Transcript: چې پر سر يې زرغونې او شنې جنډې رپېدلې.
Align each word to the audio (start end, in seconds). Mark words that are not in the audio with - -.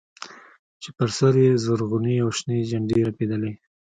چې 0.81 0.89
پر 0.97 1.09
سر 1.17 1.33
يې 1.43 1.51
زرغونې 1.65 2.15
او 2.23 2.29
شنې 2.37 2.57
جنډې 2.69 2.99
رپېدلې. 3.09 3.51